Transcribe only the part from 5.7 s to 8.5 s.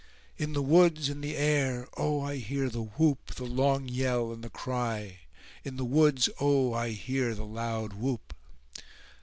the woods, oh, I hear the loud whoop!"